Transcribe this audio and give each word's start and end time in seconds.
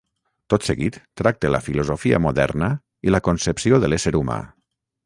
Tot 0.53 0.63
seguit, 0.69 0.97
tracte 1.21 1.51
la 1.57 1.61
filosofia 1.67 2.23
moderna 2.27 2.73
i 3.09 3.17
la 3.17 3.25
concepció 3.31 3.83
de 3.87 3.93
l'ésser 3.95 4.17
humà. 4.25 4.43